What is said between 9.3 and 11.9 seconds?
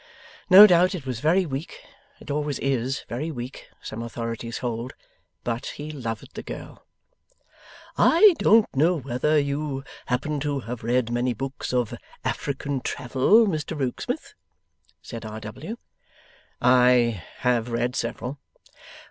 you happen to have read many books